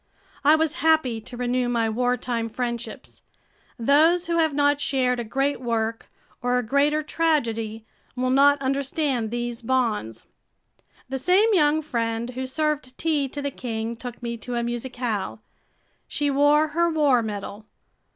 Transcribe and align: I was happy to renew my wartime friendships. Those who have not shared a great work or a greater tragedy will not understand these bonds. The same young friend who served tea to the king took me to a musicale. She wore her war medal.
I 0.43 0.55
was 0.55 0.73
happy 0.81 1.21
to 1.21 1.37
renew 1.37 1.69
my 1.69 1.87
wartime 1.87 2.49
friendships. 2.49 3.21
Those 3.77 4.25
who 4.25 4.37
have 4.39 4.51
not 4.51 4.81
shared 4.81 5.19
a 5.19 5.23
great 5.23 5.61
work 5.61 6.09
or 6.41 6.57
a 6.57 6.63
greater 6.63 7.03
tragedy 7.03 7.85
will 8.15 8.31
not 8.31 8.59
understand 8.63 9.29
these 9.29 9.61
bonds. 9.61 10.25
The 11.07 11.19
same 11.19 11.53
young 11.53 11.83
friend 11.83 12.31
who 12.31 12.47
served 12.47 12.97
tea 12.97 13.27
to 13.27 13.43
the 13.43 13.51
king 13.51 13.95
took 13.95 14.23
me 14.23 14.37
to 14.37 14.55
a 14.55 14.63
musicale. 14.63 15.39
She 16.07 16.31
wore 16.31 16.69
her 16.69 16.89
war 16.89 17.21
medal. 17.21 17.67